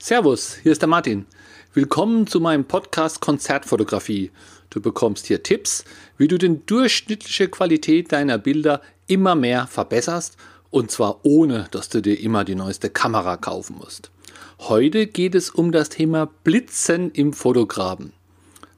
Servus, 0.00 0.54
hier 0.62 0.70
ist 0.70 0.80
der 0.80 0.88
Martin. 0.88 1.26
Willkommen 1.74 2.28
zu 2.28 2.38
meinem 2.38 2.64
Podcast 2.64 3.20
Konzertfotografie. 3.20 4.30
Du 4.70 4.80
bekommst 4.80 5.26
hier 5.26 5.42
Tipps, 5.42 5.84
wie 6.16 6.28
du 6.28 6.38
die 6.38 6.64
durchschnittliche 6.64 7.48
Qualität 7.48 8.12
deiner 8.12 8.38
Bilder 8.38 8.80
immer 9.08 9.34
mehr 9.34 9.66
verbesserst 9.66 10.36
und 10.70 10.92
zwar 10.92 11.24
ohne, 11.24 11.66
dass 11.72 11.88
du 11.88 12.00
dir 12.00 12.20
immer 12.20 12.44
die 12.44 12.54
neueste 12.54 12.90
Kamera 12.90 13.36
kaufen 13.36 13.76
musst. 13.76 14.12
Heute 14.60 15.08
geht 15.08 15.34
es 15.34 15.50
um 15.50 15.72
das 15.72 15.88
Thema 15.88 16.30
Blitzen 16.44 17.10
im 17.10 17.32
Fotograben. 17.32 18.12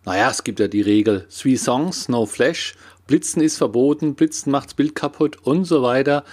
Naja, 0.07 0.31
es 0.31 0.43
gibt 0.43 0.59
ja 0.59 0.69
die 0.69 0.81
Regel 0.81 1.27
Three 1.29 1.57
Songs, 1.57 2.09
No 2.09 2.25
Flash, 2.25 2.77
Blitzen 3.07 3.43
ist 3.43 3.59
verboten, 3.59 4.15
Blitzen 4.15 4.51
macht's 4.51 4.73
Bild 4.73 4.95
kaputt 4.95 5.37
und 5.43 5.67
so 5.67 5.83
weiter. 5.83 6.25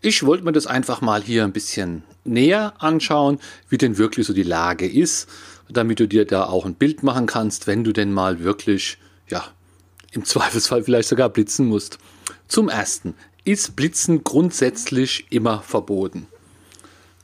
Ich 0.00 0.24
wollte 0.24 0.44
mir 0.44 0.52
das 0.52 0.68
einfach 0.68 1.00
mal 1.00 1.22
hier 1.22 1.42
ein 1.42 1.52
bisschen 1.52 2.04
näher 2.28 2.74
anschauen, 2.78 3.38
wie 3.68 3.78
denn 3.78 3.98
wirklich 3.98 4.26
so 4.26 4.32
die 4.32 4.42
Lage 4.42 4.86
ist, 4.86 5.28
damit 5.68 6.00
du 6.00 6.08
dir 6.08 6.24
da 6.24 6.44
auch 6.44 6.64
ein 6.64 6.74
Bild 6.74 7.02
machen 7.02 7.26
kannst, 7.26 7.66
wenn 7.66 7.84
du 7.84 7.92
denn 7.92 8.12
mal 8.12 8.40
wirklich, 8.40 8.98
ja, 9.28 9.44
im 10.12 10.24
Zweifelsfall 10.24 10.82
vielleicht 10.82 11.08
sogar 11.08 11.28
blitzen 11.28 11.66
musst. 11.66 11.98
Zum 12.46 12.68
ersten, 12.68 13.14
ist 13.44 13.76
Blitzen 13.76 14.24
grundsätzlich 14.24 15.26
immer 15.30 15.62
verboten? 15.62 16.26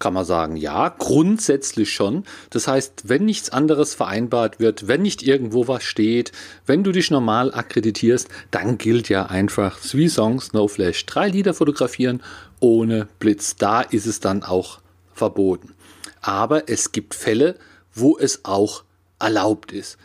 kann 0.04 0.12
man 0.12 0.26
sagen, 0.26 0.56
ja, 0.56 0.90
grundsätzlich 0.90 1.94
schon. 1.94 2.24
Das 2.50 2.68
heißt, 2.68 3.08
wenn 3.08 3.24
nichts 3.24 3.48
anderes 3.48 3.94
vereinbart 3.94 4.60
wird, 4.60 4.86
wenn 4.86 5.00
nicht 5.00 5.22
irgendwo 5.22 5.66
was 5.66 5.82
steht, 5.82 6.30
wenn 6.66 6.84
du 6.84 6.92
dich 6.92 7.10
normal 7.10 7.54
akkreditierst, 7.54 8.28
dann 8.50 8.76
gilt 8.76 9.08
ja 9.08 9.24
einfach 9.24 9.80
Three 9.80 10.08
Songs, 10.08 10.52
No 10.52 10.68
Flash. 10.68 11.06
Drei 11.06 11.28
Lieder 11.28 11.54
fotografieren 11.54 12.22
ohne 12.60 13.08
Blitz. 13.18 13.56
Da 13.56 13.80
ist 13.80 14.04
es 14.04 14.20
dann 14.20 14.42
auch 14.42 14.80
verboten. 15.14 15.74
Aber 16.20 16.68
es 16.68 16.92
gibt 16.92 17.14
Fälle, 17.14 17.58
wo 17.94 18.18
es 18.18 18.44
auch 18.44 18.84
erlaubt 19.18 19.72
ist. 19.72 19.98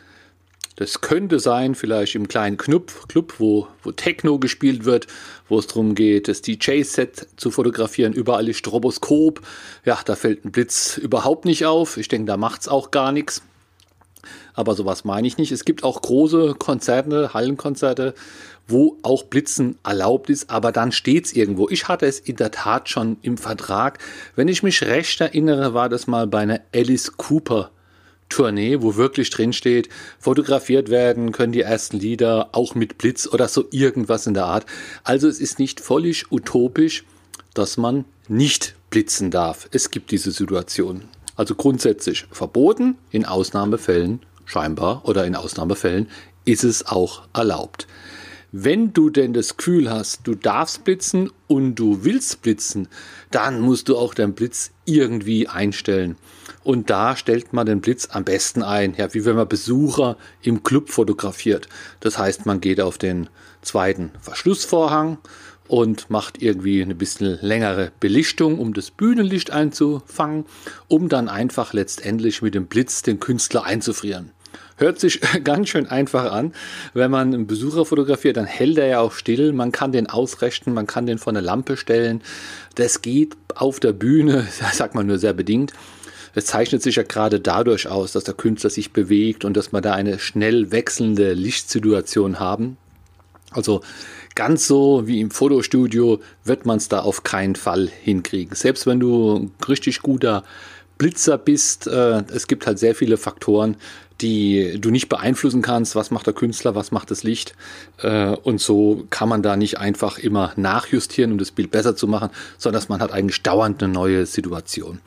Das 0.80 1.02
könnte 1.02 1.40
sein, 1.40 1.76
vielleicht 1.76 2.16
im 2.16 2.30
kleinen 2.30 2.56
Club, 2.56 3.10
Club 3.10 3.34
wo, 3.38 3.68
wo 3.84 3.92
Techno 3.92 4.40
gespielt 4.40 4.86
wird, 4.86 5.08
wo 5.50 5.60
es 5.60 5.68
darum 5.68 5.94
geht, 5.94 6.30
das 6.30 6.42
DJ-Set 6.42 7.28
zu 7.36 7.52
fotografieren. 7.52 8.14
Überall 8.14 8.48
ist 8.48 8.60
Stroboskop. 8.60 9.42
Ja, 9.84 10.00
da 10.06 10.16
fällt 10.16 10.46
ein 10.46 10.52
Blitz 10.52 10.98
überhaupt 10.98 11.44
nicht 11.44 11.66
auf. 11.66 11.98
Ich 11.98 12.08
denke, 12.08 12.28
da 12.28 12.38
macht 12.38 12.62
es 12.62 12.70
auch 12.70 12.92
gar 12.92 13.12
nichts. 13.12 13.42
Aber 14.60 14.76
sowas 14.76 15.06
meine 15.06 15.26
ich 15.26 15.38
nicht. 15.38 15.54
Es 15.54 15.64
gibt 15.64 15.86
auch 15.86 16.02
große 16.02 16.54
Konzerte, 16.60 17.34
Hallenkonzerte, 17.34 18.14
wo 18.68 18.98
auch 19.04 19.24
Blitzen 19.24 19.78
erlaubt 19.86 20.30
ist, 20.30 20.50
aber 20.50 20.74
dann 20.74 20.92
steht 20.92 21.28
es 21.28 21.34
irgendwo. 21.34 21.70
Ich 21.70 21.88
hatte 21.88 22.06
es 22.06 22.20
in 22.20 22.36
der 22.36 22.52
Tat 22.52 22.90
schon 22.90 23.16
im 23.22 23.38
Vertrag. 23.38 24.00
Wenn 24.36 24.50
ich 24.50 24.62
mich 24.62 24.84
recht 24.84 25.22
erinnere, 25.22 25.74
war 25.74 25.88
das 25.88 26.08
mal 26.08 26.28
bei 26.28 26.40
einer 26.40 26.60
Alice 26.76 27.14
Cooper 27.16 27.72
Tournee, 28.28 28.82
wo 28.82 28.98
wirklich 28.98 29.30
drin 29.30 29.54
steht, 29.54 29.88
fotografiert 30.20 30.90
werden 30.90 31.32
können 31.32 31.54
die 31.54 31.62
ersten 31.62 31.98
Lieder 31.98 32.50
auch 32.52 32.76
mit 32.76 32.98
Blitz 32.98 33.30
oder 33.32 33.48
so 33.48 33.64
irgendwas 33.72 34.28
in 34.28 34.34
der 34.34 34.46
Art. 34.46 34.66
Also 35.06 35.30
es 35.30 35.40
ist 35.40 35.60
nicht 35.60 35.80
völlig 35.80 36.34
utopisch, 36.34 37.06
dass 37.54 37.78
man 37.78 38.04
nicht 38.28 38.76
blitzen 38.90 39.32
darf. 39.32 39.70
Es 39.72 39.90
gibt 39.90 40.12
diese 40.12 40.32
Situation. 40.32 41.06
Also 41.40 41.56
grundsätzlich 41.56 42.26
verboten, 42.34 42.98
in 43.12 43.24
Ausnahmefällen 43.24 44.20
scheinbar 44.50 45.06
oder 45.06 45.26
in 45.26 45.36
Ausnahmefällen 45.36 46.10
ist 46.46 46.64
es 46.64 46.86
auch 46.88 47.28
erlaubt. 47.34 47.88
Wenn 48.52 48.94
du 48.94 49.12
denn 49.12 49.34
das 49.34 49.58
Gefühl 49.58 49.92
hast, 49.92 50.22
du 50.26 50.34
darfst 50.34 50.84
blitzen 50.84 51.30
und 51.46 51.76
du 51.76 52.04
willst 52.04 52.42
blitzen, 52.42 52.88
dann 53.30 53.62
musst 53.62 53.90
du 53.90 53.98
auch 53.98 54.16
deinen 54.16 54.34
Blitz 54.34 54.72
irgendwie 54.86 55.48
einstellen. 55.48 56.18
Und 56.64 56.90
da 56.90 57.16
stellt 57.16 57.54
man 57.54 57.68
den 57.68 57.80
Blitz 57.80 58.10
am 58.12 58.24
besten 58.24 58.64
ein, 58.64 58.96
ja, 58.96 59.14
wie 59.14 59.24
wenn 59.24 59.36
man 59.36 59.48
Besucher 59.48 60.18
im 60.42 60.64
Club 60.64 60.90
fotografiert. 60.90 61.70
Das 62.00 62.18
heißt, 62.18 62.48
man 62.48 62.60
geht 62.60 62.82
auf 62.82 62.98
den 62.98 63.30
zweiten 63.62 64.12
Verschlussvorhang 64.20 65.20
und 65.68 66.10
macht 66.10 66.42
irgendwie 66.42 66.82
eine 66.82 66.96
bisschen 66.96 67.38
längere 67.42 67.92
Belichtung, 68.00 68.58
um 68.58 68.74
das 68.74 68.90
Bühnenlicht 68.90 69.52
einzufangen, 69.52 70.46
um 70.88 71.08
dann 71.08 71.30
einfach 71.30 71.74
letztendlich 71.74 72.42
mit 72.42 72.56
dem 72.56 72.66
Blitz 72.66 73.04
den 73.04 73.20
Künstler 73.20 73.64
einzufrieren. 73.64 74.32
Hört 74.78 75.00
sich 75.00 75.20
ganz 75.44 75.70
schön 75.70 75.88
einfach 75.88 76.32
an. 76.32 76.54
Wenn 76.94 77.12
man 77.12 77.34
einen 77.34 77.48
Besucher 77.48 77.86
fotografiert, 77.86 78.38
dann 78.38 78.46
hält 78.46 78.78
er 78.78 78.88
ja 78.88 79.00
auch 79.00 79.12
still. 79.12 79.54
Man 79.54 79.72
kann 79.72 79.92
den 79.92 80.08
ausrichten, 80.10 80.74
man 80.74 80.88
kann 80.88 81.06
den 81.06 81.18
vor 81.18 81.32
eine 81.32 81.42
Lampe 81.42 81.78
stellen. 81.78 82.22
Das 82.76 83.02
geht 83.02 83.36
auf 83.56 83.80
der 83.80 83.94
Bühne, 83.94 84.48
sagt 84.74 84.96
man 84.96 85.08
nur 85.08 85.20
sehr 85.20 85.34
bedingt. 85.34 85.74
Es 86.36 86.46
zeichnet 86.46 86.84
sich 86.84 86.96
ja 86.96 87.04
gerade 87.04 87.40
dadurch 87.40 87.88
aus, 87.88 88.12
dass 88.12 88.24
der 88.24 88.36
Künstler 88.36 88.70
sich 88.70 88.94
bewegt 88.94 89.46
und 89.46 89.58
dass 89.58 89.74
wir 89.74 89.82
da 89.82 89.94
eine 89.94 90.20
schnell 90.20 90.72
wechselnde 90.72 91.34
Lichtsituation 91.34 92.40
haben. 92.40 92.78
Also 93.52 93.82
ganz 94.36 94.68
so 94.68 95.08
wie 95.08 95.22
im 95.22 95.32
Fotostudio 95.32 96.20
wird 96.44 96.66
man 96.66 96.78
es 96.78 96.88
da 96.88 97.02
auf 97.02 97.24
keinen 97.24 97.56
Fall 97.56 97.90
hinkriegen. 98.04 98.56
Selbst 98.56 98.86
wenn 98.86 99.00
du 99.00 99.38
ein 99.38 99.52
richtig 99.68 100.02
guter 100.02 100.44
Blitzer 101.00 101.38
bist, 101.40 101.88
äh, 101.88 102.24
es 102.32 102.46
gibt 102.46 102.68
halt 102.68 102.78
sehr 102.78 102.94
viele 102.94 103.18
Faktoren, 103.18 103.78
die 104.22 104.78
du 104.80 104.92
nicht 104.92 105.08
beeinflussen 105.08 105.62
kannst. 105.62 105.96
Was 105.96 106.12
macht 106.12 106.28
der 106.28 106.34
Künstler, 106.34 106.76
was 106.76 106.92
macht 106.92 107.10
das 107.10 107.24
Licht? 107.24 107.56
Äh, 108.02 108.36
und 108.36 108.60
so 108.60 109.06
kann 109.10 109.30
man 109.30 109.42
da 109.42 109.56
nicht 109.56 109.80
einfach 109.80 110.20
immer 110.20 110.52
nachjustieren, 110.58 111.32
um 111.32 111.38
das 111.38 111.52
Bild 111.52 111.72
besser 111.72 111.96
zu 111.96 112.06
machen, 112.08 112.30
sondern 112.58 112.84
man 112.90 113.02
hat 113.02 113.12
eigentlich 113.12 113.42
dauernd 113.42 113.82
eine 113.82 113.92
neue 113.92 114.26
Situation. 114.26 115.00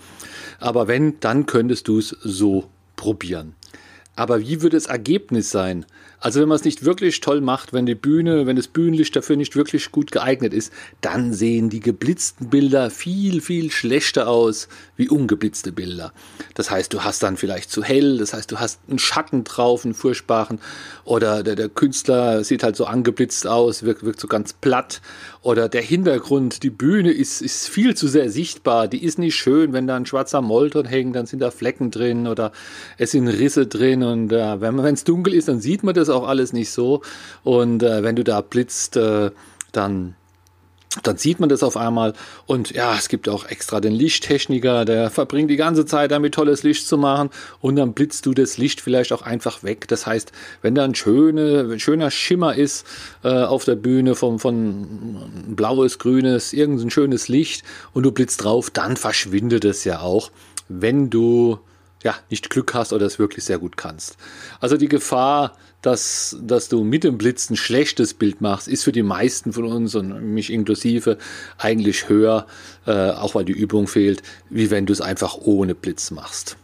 Aber 0.59 0.89
wenn, 0.89 1.21
dann 1.21 1.45
könntest 1.45 1.89
du 1.89 1.99
es 1.99 2.09
so 2.09 2.71
probieren. 2.97 3.55
Aber 4.15 4.41
wie 4.41 4.61
würde 4.61 4.77
das 4.77 4.87
Ergebnis 4.87 5.51
sein? 5.51 5.87
Also 6.23 6.41
wenn 6.41 6.49
man 6.49 6.57
es 6.57 6.65
nicht 6.65 6.85
wirklich 6.85 7.19
toll 7.21 7.41
macht, 7.41 7.73
wenn 7.73 7.85
die 7.85 7.97
Bühne, 7.97 8.47
wenn 8.47 8.55
das 8.55 8.69
Bühnenlicht 8.69 9.17
dafür 9.17 9.35
nicht 9.35 9.57
wirklich 9.57 9.91
gut 9.91 10.13
geeignet 10.13 10.55
ist, 10.55 10.73
dann 11.01 11.33
sehen 11.33 11.69
die 11.69 11.81
geblitzten 11.81 12.49
Bilder 12.49 12.91
viel, 12.91 13.41
viel 13.41 13.73
schlechter 13.73 14.29
aus 14.29 14.69
wie 14.97 15.09
ungeblitzte 15.09 15.73
Bilder. 15.73 16.13
Das 16.55 16.71
heißt, 16.71 16.93
du 16.93 17.03
hast 17.03 17.25
dann 17.25 17.37
vielleicht 17.37 17.73
zu 17.73 17.83
hell, 17.83 18.19
das 18.19 18.35
heißt, 18.35 18.53
du 18.53 18.61
hast 18.61 18.81
einen 18.89 19.01
Schatten 19.01 19.43
drauf, 19.43 19.85
einen 19.85 19.95
furchtbaren, 19.95 20.61
oder 21.03 21.43
der, 21.43 21.57
der 21.57 21.69
Künstler 21.69 22.45
sieht 22.45 22.63
halt 22.63 22.77
so 22.77 22.85
angeblitzt 22.85 23.49
aus, 23.49 23.83
wirkt, 23.83 24.05
wirkt 24.05 24.21
so 24.21 24.29
ganz 24.29 24.53
platt, 24.53 25.01
oder 25.41 25.69
der 25.69 25.83
Hintergrund, 25.83 26.63
die 26.63 26.71
Bühne 26.71 27.11
ist, 27.11 27.43
ist 27.43 27.69
viel 27.69 27.97
zu 27.97 28.07
sehr 28.07 28.31
sichtbar, 28.31 28.87
die 28.87 29.03
ist 29.03 29.19
nicht 29.19 29.35
schön, 29.35 29.73
wenn 29.73 29.89
da 29.89 29.97
ein 29.97 30.07
schwarzer 30.07 30.41
Moll 30.41 30.71
drin 30.71 30.87
hängt, 30.87 31.17
dann 31.17 31.27
sind 31.27 31.41
da 31.41 31.51
Flecken 31.51 31.91
drin 31.91 32.29
oder 32.29 32.53
es 32.97 33.11
sind 33.11 33.27
Risse 33.27 33.67
drin 33.67 34.02
und 34.03 34.33
äh, 34.33 34.61
wenn 34.61 34.79
es 34.79 35.05
dunkel 35.05 35.35
ist, 35.35 35.49
dann 35.49 35.61
sieht 35.61 35.83
man 35.83 35.95
das 35.95 36.09
auch 36.09 36.27
alles 36.27 36.53
nicht 36.53 36.71
so. 36.71 37.03
Und 37.45 37.83
äh, 37.83 38.03
wenn 38.03 38.17
du 38.17 38.25
da 38.25 38.41
blitzt, 38.41 38.97
äh, 38.97 39.31
dann 39.73 40.15
dann 41.03 41.17
sieht 41.17 41.41
man 41.41 41.49
das 41.49 41.63
auf 41.63 41.77
einmal 41.77 42.13
und 42.47 42.73
ja, 42.73 42.95
es 42.97 43.09
gibt 43.09 43.29
auch 43.29 43.47
extra 43.47 43.81
den 43.81 43.93
Lichttechniker, 43.93 44.85
der 44.85 45.11
verbringt 45.11 45.51
die 45.51 45.57
ganze 45.57 45.87
Zeit 45.87 46.11
damit 46.11 46.35
tolles 46.35 46.63
Licht 46.63 46.87
zu 46.87 46.99
machen 46.99 47.31
und 47.61 47.77
dann 47.77 47.95
blitzt 47.95 48.27
du 48.27 48.35
das 48.35 48.59
Licht 48.59 48.81
vielleicht 48.81 49.13
auch 49.13 49.23
einfach 49.23 49.63
weg. 49.63 49.89
Das 49.89 50.07
heißt, 50.07 50.33
wenn 50.61 50.75
da 50.75 50.85
ein 50.85 50.95
schöne, 50.95 51.79
schöner 51.81 52.11
Schimmer 52.11 52.55
ist 52.55 52.87
äh, 53.25 53.29
auf 53.29 53.65
der 53.65 53.77
Bühne 53.77 54.15
von, 54.15 54.39
von 54.39 55.55
blaues, 55.57 55.99
grünes, 55.99 56.53
irgendein 56.53 56.91
schönes 56.91 57.29
Licht 57.29 57.65
und 57.95 58.03
du 58.03 58.13
blitzt 58.13 58.45
drauf, 58.45 58.71
dann 58.71 58.97
verschwindet 58.97 59.65
es 59.65 59.85
ja 59.85 60.01
auch, 60.01 60.31
wenn 60.69 61.09
du 61.09 61.59
ja, 62.03 62.15
nicht 62.31 62.51
Glück 62.51 62.75
hast 62.75 62.93
oder 62.93 63.07
es 63.07 63.19
wirklich 63.19 63.45
sehr 63.45 63.59
gut 63.59 63.77
kannst. 63.77 64.17
Also 64.61 64.77
die 64.77 64.89
Gefahr, 64.89 65.57
dass, 65.83 66.37
dass 66.41 66.69
du 66.69 66.85
mit 66.85 67.05
dem 67.05 67.19
Blitz 67.19 67.51
ein 67.51 67.57
schlechtes 67.57 68.15
Bild 68.15 68.41
machst, 68.41 68.69
ist 68.69 68.85
für 68.85 68.93
die 68.93 69.03
meisten 69.03 69.53
von 69.53 69.65
uns 69.65 69.95
und 69.95 70.33
mich 70.33 70.53
inklusive 70.53 71.19
eigentlich 71.59 72.09
höher, 72.09 72.47
äh, 72.87 73.11
auch 73.11 73.35
weil 73.35 73.45
die 73.45 73.53
Übung 73.53 73.87
fehlt, 73.87 74.23
wie 74.51 74.71
wenn 74.71 74.87
du 74.87 74.93
es 74.93 75.01
einfach 75.01 75.39
ohne 75.39 75.75
Blitz 75.75 76.11
machst. 76.11 76.57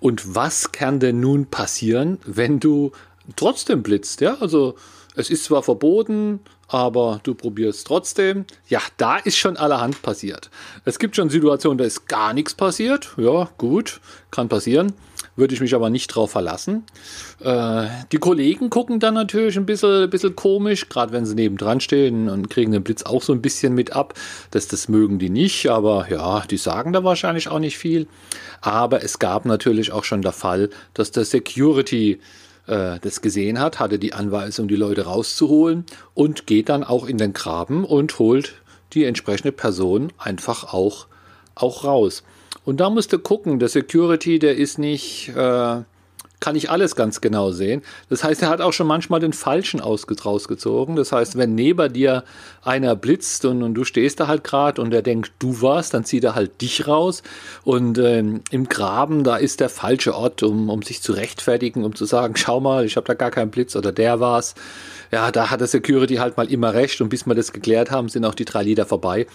Und 0.00 0.34
was 0.34 0.72
kann 0.72 1.00
denn 1.00 1.20
nun 1.20 1.46
passieren, 1.46 2.18
wenn 2.26 2.60
du 2.60 2.92
trotzdem 3.36 3.82
blitzt? 3.82 4.20
Ja, 4.20 4.36
also 4.40 4.74
es 5.14 5.30
ist 5.30 5.44
zwar 5.44 5.62
verboten, 5.62 6.40
aber 6.68 7.20
du 7.22 7.34
probierst 7.34 7.86
trotzdem. 7.86 8.46
Ja, 8.68 8.80
da 8.96 9.18
ist 9.18 9.36
schon 9.36 9.56
allerhand 9.56 10.00
passiert. 10.02 10.50
Es 10.84 10.98
gibt 10.98 11.16
schon 11.16 11.28
Situationen, 11.28 11.78
da 11.78 11.84
ist 11.84 12.08
gar 12.08 12.32
nichts 12.32 12.54
passiert. 12.54 13.10
Ja, 13.18 13.50
gut, 13.58 14.00
kann 14.30 14.48
passieren. 14.48 14.94
Würde 15.34 15.54
ich 15.54 15.60
mich 15.60 15.74
aber 15.74 15.88
nicht 15.88 16.08
drauf 16.08 16.30
verlassen. 16.30 16.84
Äh, 17.40 17.86
die 18.10 18.18
Kollegen 18.18 18.68
gucken 18.68 19.00
dann 19.00 19.14
natürlich 19.14 19.56
ein 19.56 19.64
bisschen, 19.64 20.10
bisschen 20.10 20.36
komisch, 20.36 20.90
gerade 20.90 21.12
wenn 21.12 21.24
sie 21.24 21.34
nebendran 21.34 21.80
stehen 21.80 22.28
und 22.28 22.50
kriegen 22.50 22.72
den 22.72 22.82
Blitz 22.82 23.02
auch 23.02 23.22
so 23.22 23.32
ein 23.32 23.40
bisschen 23.40 23.74
mit 23.74 23.92
ab. 23.92 24.12
Das, 24.50 24.68
das 24.68 24.88
mögen 24.88 25.18
die 25.18 25.30
nicht, 25.30 25.70
aber 25.70 26.06
ja, 26.10 26.40
die 26.40 26.58
sagen 26.58 26.92
da 26.92 27.02
wahrscheinlich 27.02 27.48
auch 27.48 27.60
nicht 27.60 27.78
viel. 27.78 28.08
Aber 28.60 29.02
es 29.02 29.18
gab 29.18 29.46
natürlich 29.46 29.90
auch 29.92 30.04
schon 30.04 30.20
der 30.20 30.32
Fall, 30.32 30.68
dass 30.92 31.12
der 31.12 31.24
Security 31.24 32.20
äh, 32.66 32.98
das 33.00 33.20
gesehen 33.20 33.58
hat, 33.60 33.80
hatte 33.80 33.98
die 33.98 34.12
Anweisung, 34.12 34.68
die 34.68 34.76
Leute 34.76 35.04
rauszuholen 35.04 35.84
und 36.14 36.46
geht 36.46 36.68
dann 36.68 36.84
auch 36.84 37.06
in 37.06 37.18
den 37.18 37.32
Graben 37.32 37.84
und 37.84 38.18
holt 38.18 38.54
die 38.92 39.04
entsprechende 39.04 39.52
Person 39.52 40.12
einfach 40.18 40.72
auch, 40.72 41.06
auch 41.54 41.84
raus. 41.84 42.22
Und 42.64 42.80
da 42.80 42.90
musst 42.90 43.12
du 43.12 43.18
gucken, 43.18 43.58
der 43.58 43.68
Security, 43.68 44.38
der 44.38 44.56
ist 44.56 44.78
nicht, 44.78 45.30
äh, 45.30 45.82
kann 46.42 46.54
nicht 46.54 46.70
alles 46.70 46.96
ganz 46.96 47.22
genau 47.22 47.52
sehen. 47.52 47.80
Das 48.10 48.22
heißt, 48.22 48.42
er 48.42 48.50
hat 48.50 48.60
auch 48.60 48.72
schon 48.72 48.86
manchmal 48.86 49.20
den 49.20 49.32
Falschen 49.32 49.80
rausgezogen. 49.80 50.96
Das 50.96 51.12
heißt, 51.12 51.38
wenn 51.38 51.54
neben 51.54 51.92
dir 51.92 52.24
einer 52.62 52.96
blitzt 52.96 53.44
und, 53.46 53.62
und 53.62 53.74
du 53.74 53.84
stehst 53.84 54.20
da 54.20 54.26
halt 54.26 54.44
gerade 54.44 54.82
und 54.82 54.92
er 54.92 55.02
denkt, 55.02 55.32
du 55.38 55.62
warst, 55.62 55.94
dann 55.94 56.04
zieht 56.04 56.24
er 56.24 56.34
halt 56.34 56.60
dich 56.60 56.86
raus. 56.86 57.22
Und 57.64 57.96
ähm, 57.98 58.42
im 58.50 58.68
Graben, 58.68 59.24
da 59.24 59.36
ist 59.36 59.60
der 59.60 59.68
falsche 59.68 60.14
Ort, 60.14 60.42
um, 60.42 60.68
um 60.68 60.82
sich 60.82 61.00
zu 61.00 61.12
rechtfertigen, 61.12 61.84
um 61.84 61.94
zu 61.94 62.04
sagen, 62.04 62.34
schau 62.36 62.60
mal, 62.60 62.84
ich 62.84 62.96
habe 62.96 63.06
da 63.06 63.14
gar 63.14 63.30
keinen 63.30 63.50
Blitz 63.50 63.76
oder 63.76 63.92
der 63.92 64.20
war's. 64.20 64.54
Ja, 65.12 65.30
da 65.30 65.50
hat 65.50 65.60
der 65.60 65.68
Security 65.68 66.16
halt 66.16 66.36
mal 66.36 66.50
immer 66.50 66.74
recht 66.74 67.00
und 67.00 67.08
bis 67.08 67.24
wir 67.24 67.34
das 67.34 67.52
geklärt 67.52 67.90
haben, 67.92 68.08
sind 68.08 68.24
auch 68.24 68.34
die 68.34 68.44
drei 68.44 68.64
Lieder 68.64 68.84
vorbei. 68.84 69.26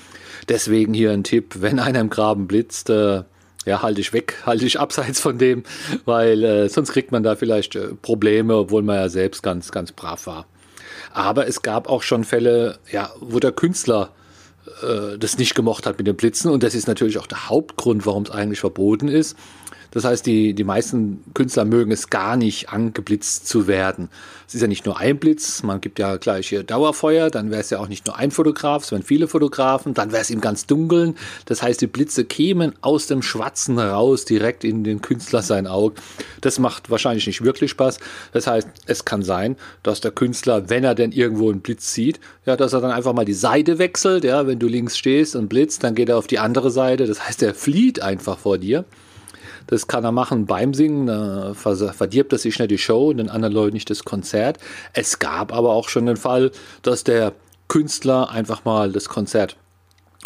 Deswegen 0.49 0.93
hier 0.93 1.11
ein 1.11 1.23
Tipp, 1.23 1.55
wenn 1.59 1.79
einer 1.79 2.01
im 2.01 2.09
Graben 2.09 2.47
blitzt, 2.47 2.89
äh, 2.89 3.23
ja, 3.67 3.81
halte 3.81 3.99
ich 3.99 4.13
weg, 4.13 4.41
halte 4.45 4.65
ich 4.65 4.79
abseits 4.79 5.19
von 5.19 5.37
dem, 5.37 5.63
weil 6.05 6.43
äh, 6.43 6.69
sonst 6.69 6.93
kriegt 6.93 7.11
man 7.11 7.21
da 7.21 7.35
vielleicht 7.35 7.75
äh, 7.75 7.89
Probleme, 8.01 8.55
obwohl 8.55 8.81
man 8.81 8.95
ja 8.95 9.09
selbst 9.09 9.43
ganz, 9.43 9.71
ganz 9.71 9.91
brav 9.91 10.25
war. 10.25 10.47
Aber 11.11 11.47
es 11.47 11.61
gab 11.61 11.89
auch 11.89 12.01
schon 12.01 12.23
Fälle, 12.23 12.79
ja, 12.91 13.09
wo 13.19 13.39
der 13.39 13.51
Künstler 13.51 14.11
äh, 14.81 15.17
das 15.17 15.37
nicht 15.37 15.53
gemocht 15.53 15.85
hat 15.85 15.97
mit 15.97 16.07
den 16.07 16.15
Blitzen 16.15 16.49
und 16.49 16.63
das 16.63 16.75
ist 16.75 16.87
natürlich 16.87 17.17
auch 17.17 17.27
der 17.27 17.49
Hauptgrund, 17.49 18.05
warum 18.05 18.23
es 18.23 18.31
eigentlich 18.31 18.61
verboten 18.61 19.09
ist. 19.09 19.35
Das 19.91 20.03
heißt, 20.03 20.25
die, 20.25 20.53
die 20.53 20.63
meisten 20.63 21.23
Künstler 21.33 21.65
mögen 21.65 21.91
es 21.91 22.09
gar 22.09 22.35
nicht, 22.35 22.69
angeblitzt 22.69 23.47
zu 23.47 23.67
werden. 23.67 24.09
Es 24.47 24.55
ist 24.55 24.61
ja 24.61 24.67
nicht 24.67 24.85
nur 24.85 24.97
ein 24.97 25.17
Blitz, 25.17 25.63
man 25.63 25.81
gibt 25.81 25.99
ja 25.99 26.15
gleich 26.15 26.47
hier 26.47 26.63
Dauerfeuer, 26.63 27.29
dann 27.29 27.51
wäre 27.51 27.59
es 27.59 27.69
ja 27.69 27.79
auch 27.79 27.89
nicht 27.89 28.05
nur 28.07 28.15
ein 28.15 28.31
Fotograf, 28.31 28.85
sondern 28.85 29.05
viele 29.05 29.27
Fotografen, 29.27 29.93
dann 29.93 30.13
wäre 30.13 30.21
es 30.21 30.29
im 30.29 30.39
ganz 30.39 30.65
Dunkeln. 30.65 31.17
Das 31.45 31.61
heißt, 31.61 31.81
die 31.81 31.87
Blitze 31.87 32.23
kämen 32.23 32.73
aus 32.81 33.07
dem 33.07 33.21
Schwatzen 33.21 33.77
raus, 33.77 34.23
direkt 34.23 34.63
in 34.63 34.83
den 34.85 35.01
Künstler 35.01 35.41
sein 35.41 35.67
Auge. 35.67 35.95
Das 36.39 36.59
macht 36.59 36.89
wahrscheinlich 36.89 37.27
nicht 37.27 37.43
wirklich 37.43 37.71
Spaß. 37.71 37.99
Das 38.31 38.47
heißt, 38.47 38.69
es 38.85 39.03
kann 39.03 39.21
sein, 39.21 39.57
dass 39.83 39.99
der 39.99 40.11
Künstler, 40.11 40.69
wenn 40.69 40.83
er 40.83 40.95
denn 40.95 41.11
irgendwo 41.11 41.49
einen 41.49 41.61
Blitz 41.61 41.93
sieht, 41.93 42.19
ja, 42.45 42.55
dass 42.55 42.71
er 42.71 42.79
dann 42.79 42.91
einfach 42.91 43.13
mal 43.13 43.25
die 43.25 43.33
Seite 43.33 43.79
wechselt. 43.79 44.23
Ja, 44.23 44.47
wenn 44.47 44.59
du 44.59 44.67
links 44.67 44.97
stehst 44.97 45.35
und 45.35 45.49
blitzt, 45.49 45.83
dann 45.83 45.95
geht 45.95 46.07
er 46.07 46.17
auf 46.17 46.27
die 46.27 46.39
andere 46.39 46.71
Seite. 46.71 47.05
Das 47.05 47.27
heißt, 47.27 47.43
er 47.43 47.53
flieht 47.53 48.01
einfach 48.01 48.37
vor 48.37 48.57
dir. 48.57 48.85
Das 49.67 49.87
kann 49.87 50.03
er 50.03 50.11
machen 50.11 50.45
beim 50.45 50.73
Singen, 50.73 51.07
äh, 51.07 51.53
verdirbt 51.53 52.33
er 52.33 52.39
sich 52.39 52.57
nicht 52.57 52.71
die 52.71 52.77
Show 52.77 53.09
und 53.09 53.17
den 53.17 53.29
anderen 53.29 53.53
Leuten 53.53 53.73
nicht 53.73 53.89
das 53.89 54.03
Konzert. 54.03 54.57
Es 54.93 55.19
gab 55.19 55.53
aber 55.53 55.71
auch 55.71 55.89
schon 55.89 56.05
den 56.05 56.17
Fall, 56.17 56.51
dass 56.81 57.03
der 57.03 57.33
Künstler 57.67 58.29
einfach 58.29 58.65
mal 58.65 58.91
das 58.91 59.09
Konzert 59.09 59.57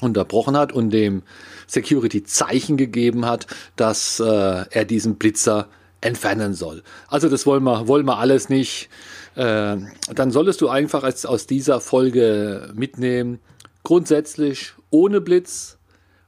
unterbrochen 0.01 0.57
hat 0.57 0.71
und 0.71 0.91
dem 0.91 1.23
Security 1.67 2.23
Zeichen 2.23 2.77
gegeben 2.77 3.25
hat, 3.25 3.47
dass 3.75 4.19
äh, 4.19 4.65
er 4.69 4.85
diesen 4.85 5.15
Blitzer 5.15 5.67
entfernen 6.01 6.53
soll. 6.53 6.83
Also 7.07 7.29
das 7.29 7.45
wollen 7.45 7.63
wir, 7.63 7.87
wollen 7.87 8.05
wir 8.05 8.17
alles 8.17 8.49
nicht. 8.49 8.89
Äh, 9.35 9.77
dann 10.13 10.31
solltest 10.31 10.61
du 10.61 10.69
einfach 10.69 11.03
als, 11.03 11.25
aus 11.25 11.47
dieser 11.47 11.79
Folge 11.79 12.71
mitnehmen, 12.75 13.39
grundsätzlich 13.83 14.73
ohne 14.89 15.21
Blitz 15.21 15.77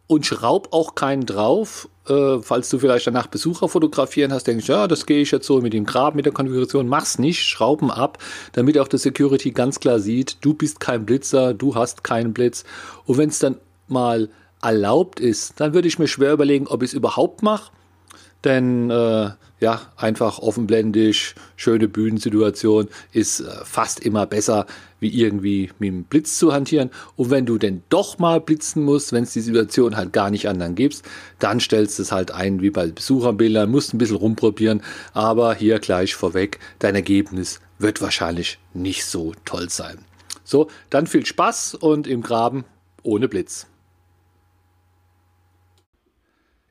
und 0.07 0.25
schraub 0.25 0.69
auch 0.71 0.95
keinen 0.95 1.25
drauf 1.25 1.89
äh, 2.07 2.39
falls 2.41 2.69
du 2.69 2.79
vielleicht 2.79 3.07
danach 3.07 3.27
Besucher 3.27 3.69
fotografieren 3.69 4.33
hast, 4.33 4.47
denkst, 4.47 4.67
ja, 4.67 4.87
das 4.87 5.05
gehe 5.05 5.21
ich 5.21 5.31
jetzt 5.31 5.47
so 5.47 5.61
mit 5.61 5.73
dem 5.73 5.85
Grab, 5.85 6.15
mit 6.15 6.25
der 6.25 6.33
Konfiguration, 6.33 6.87
mach's 6.87 7.19
nicht, 7.19 7.43
schrauben 7.43 7.91
ab, 7.91 8.17
damit 8.53 8.77
auch 8.77 8.87
der 8.87 8.99
Security 8.99 9.51
ganz 9.51 9.79
klar 9.79 9.99
sieht, 9.99 10.37
du 10.41 10.53
bist 10.53 10.79
kein 10.79 11.05
Blitzer, 11.05 11.53
du 11.53 11.75
hast 11.75 12.03
keinen 12.03 12.33
Blitz. 12.33 12.63
Und 13.05 13.17
wenn 13.17 13.29
es 13.29 13.39
dann 13.39 13.57
mal 13.87 14.29
erlaubt 14.61 15.19
ist, 15.19 15.59
dann 15.59 15.73
würde 15.73 15.87
ich 15.87 15.99
mir 15.99 16.07
schwer 16.07 16.33
überlegen, 16.33 16.67
ob 16.67 16.83
ich 16.83 16.91
es 16.91 16.93
überhaupt 16.93 17.43
mache 17.43 17.71
denn 18.43 18.89
äh, 18.89 19.31
ja, 19.63 19.81
einfach 19.95 20.39
offenblendig, 20.39 21.35
schöne 21.55 21.87
Bühnensituation 21.87 22.89
ist 23.13 23.39
äh, 23.39 23.45
fast 23.63 24.01
immer 24.01 24.25
besser, 24.25 24.67
wie 24.99 25.07
irgendwie 25.07 25.71
mit 25.79 25.87
dem 25.87 26.03
Blitz 26.03 26.37
zu 26.37 26.51
hantieren. 26.51 26.91
Und 27.15 27.29
wenn 27.29 27.45
du 27.45 27.57
denn 27.57 27.81
doch 27.87 28.19
mal 28.19 28.41
blitzen 28.41 28.83
musst, 28.83 29.13
wenn 29.13 29.23
es 29.23 29.31
die 29.31 29.39
Situation 29.39 29.95
halt 29.95 30.11
gar 30.11 30.29
nicht 30.29 30.49
anderen 30.49 30.75
gibst, 30.75 31.05
dann 31.39 31.61
stellst 31.61 31.97
du 31.97 32.03
es 32.03 32.11
halt 32.11 32.31
ein 32.31 32.61
wie 32.61 32.71
bei 32.71 32.87
Besucherbildern, 32.87 33.71
musst 33.71 33.93
ein 33.93 33.99
bisschen 33.99 34.17
rumprobieren, 34.17 34.83
aber 35.13 35.55
hier 35.55 35.79
gleich 35.79 36.13
vorweg, 36.13 36.59
dein 36.79 36.95
Ergebnis 36.95 37.61
wird 37.79 38.01
wahrscheinlich 38.01 38.59
nicht 38.73 39.05
so 39.05 39.33
toll 39.45 39.69
sein. 39.69 39.99
So, 40.43 40.67
dann 40.89 41.07
viel 41.07 41.25
Spaß 41.25 41.75
und 41.75 42.05
im 42.05 42.21
Graben 42.21 42.65
ohne 43.01 43.29
Blitz. 43.29 43.67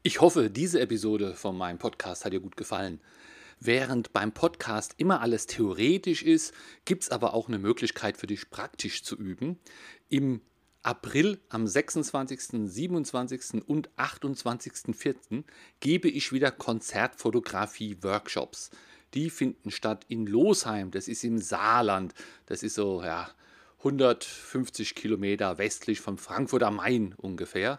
Ich 0.05 0.21
hoffe, 0.21 0.51
diese 0.51 0.81
Episode 0.81 1.37
von 1.37 1.57
meinem 1.57 1.79
Podcast 1.79 2.25
hat 2.25 2.33
dir 2.33 2.41
gut 2.41 2.57
gefallen. 2.57 3.01
Während 3.61 4.13
beim 4.13 4.33
Podcast 4.33 4.95
immer 4.97 5.21
alles 5.21 5.47
theoretisch 5.47 6.25
ist, 6.25 6.53
gibt 6.85 7.05
es 7.05 7.11
aber 7.11 7.35
auch 7.35 7.47
eine 7.47 7.61
Möglichkeit 7.61 8.17
für 8.17 8.27
dich 8.27 8.51
praktisch 8.51 9.05
zu 9.05 9.17
üben. 9.17 9.61
Im 10.09 10.41
April 10.83 11.39
am 11.51 11.69
26., 11.69 12.69
27. 12.69 13.63
und 13.65 13.91
28.04. 13.91 15.45
gebe 15.79 16.09
ich 16.09 16.33
wieder 16.33 16.51
Konzertfotografie-Workshops. 16.51 18.71
Die 19.15 19.31
finden 19.31 19.71
statt 19.71 20.05
in 20.09 20.27
Losheim, 20.27 20.91
das 20.91 21.07
ist 21.07 21.23
im 21.23 21.39
Saarland. 21.39 22.13
Das 22.47 22.65
ist 22.65 22.75
so 22.75 23.05
ja, 23.05 23.31
150 23.79 24.97
Kilometer 24.97 25.59
westlich 25.59 26.01
von 26.01 26.19
Frankfurt 26.19 26.65
am 26.65 26.75
Main 26.77 27.15
ungefähr. 27.17 27.79